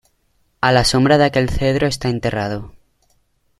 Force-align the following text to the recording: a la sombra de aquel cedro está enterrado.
a 0.61 0.71
la 0.71 0.83
sombra 0.83 1.19
de 1.19 1.25
aquel 1.25 1.47
cedro 1.47 1.85
está 1.85 2.09
enterrado. 2.09 2.73